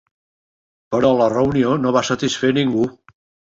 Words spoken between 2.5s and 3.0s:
a ningú.